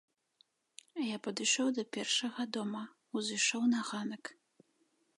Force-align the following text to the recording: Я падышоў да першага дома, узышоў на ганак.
Я 1.07 1.17
падышоў 1.27 1.67
да 1.79 1.83
першага 1.97 2.41
дома, 2.57 2.83
узышоў 3.21 3.63
на 3.75 3.79
ганак. 3.91 4.23